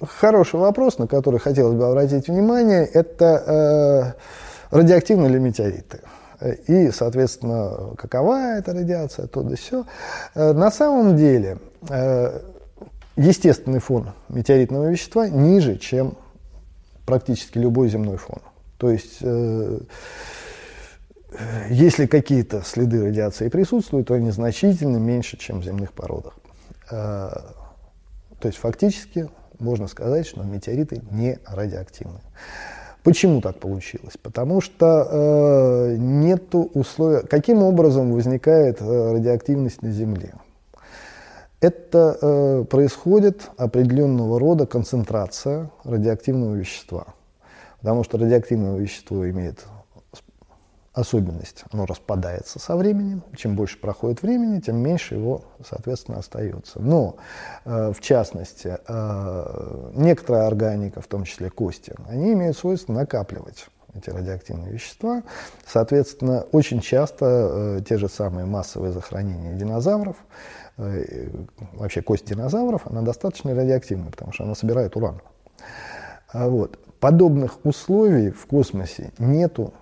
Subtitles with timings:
[0.00, 4.14] хороший вопрос, на который хотелось бы обратить внимание, это
[4.70, 6.00] э, радиоактивные ли метеориты.
[6.66, 9.86] И, соответственно, какова эта радиация, то да все.
[10.34, 12.40] Э, на самом деле, э,
[13.16, 16.16] естественный фон метеоритного вещества ниже, чем
[17.06, 18.40] практически любой земной фон.
[18.78, 19.78] То есть, э,
[21.70, 26.34] если какие-то следы радиации присутствуют, то они значительно меньше, чем в земных породах.
[26.88, 32.20] То есть, фактически, можно сказать, что метеориты не радиоактивны.
[33.02, 34.14] Почему так получилось?
[34.22, 37.20] Потому что э, нет условия.
[37.20, 40.32] Каким образом возникает э, радиоактивность на Земле?
[41.60, 47.08] Это э, происходит определенного рода концентрация радиоактивного вещества.
[47.80, 49.64] Потому что радиоактивное вещество имеет
[50.94, 53.22] особенность, оно распадается со временем.
[53.36, 56.80] Чем больше проходит времени, тем меньше его, соответственно, остается.
[56.80, 57.16] Но,
[57.64, 64.10] э, в частности, э, некоторая органика, в том числе кости, они имеют свойство накапливать эти
[64.10, 65.22] радиоактивные вещества.
[65.66, 67.26] Соответственно, очень часто
[67.78, 70.16] э, те же самые массовые захоронения динозавров,
[70.76, 71.28] э,
[71.72, 75.20] вообще кость динозавров, она достаточно радиоактивная, потому что она собирает уран.
[76.32, 76.78] А вот.
[77.00, 79.74] Подобных условий в космосе нету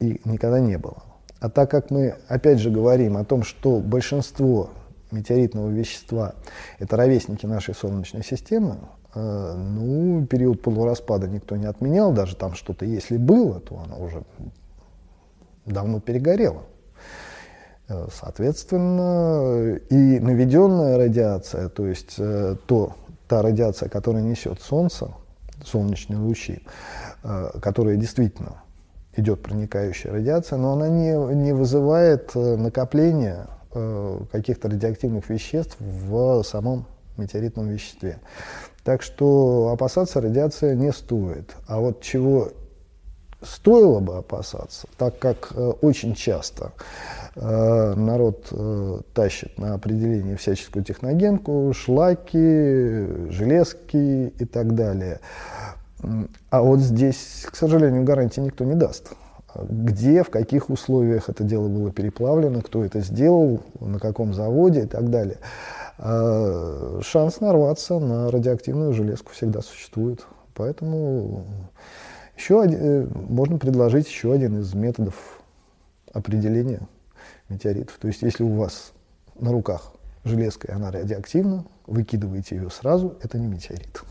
[0.00, 1.02] и никогда не было.
[1.42, 4.70] А так как мы, опять же, говорим о том, что большинство
[5.10, 6.34] метеоритного вещества–
[6.78, 8.78] это ровесники нашей Солнечной системы,
[9.14, 14.22] э, ну, период полураспада никто не отменял, даже там что-то, если было, то оно уже
[15.66, 16.62] давно перегорело.
[17.88, 22.94] Э, соответственно, и наведенная радиация, то есть э, то,
[23.26, 25.08] та радиация, которая несет Солнце,
[25.64, 26.62] солнечные лучи,
[27.60, 28.62] которая действительно
[29.16, 36.42] идет проникающая радиация, но она не, не вызывает э, накопления э, каких-то радиоактивных веществ в
[36.42, 38.18] самом метеоритном веществе.
[38.84, 41.54] Так что опасаться радиации не стоит.
[41.66, 42.48] А вот чего
[43.42, 46.72] стоило бы опасаться, так как э, очень часто
[47.34, 48.52] народ
[49.14, 55.20] тащит на определение всяческую техногенку, шлаки, железки и так далее.
[56.50, 59.12] А вот здесь, к сожалению, гарантии никто не даст.
[59.54, 64.86] Где, в каких условиях это дело было переплавлено, кто это сделал, на каком заводе и
[64.86, 65.38] так далее.
[65.98, 70.26] А шанс нарваться на радиоактивную железку всегда существует.
[70.54, 71.44] Поэтому
[72.36, 75.14] еще один, э, можно предложить еще один из методов
[76.12, 76.80] определения
[77.48, 77.96] метеоритов.
[77.98, 78.92] То есть если у вас
[79.38, 79.92] на руках
[80.24, 84.02] железка и она радиоактивна, выкидываете ее сразу, это не метеорит.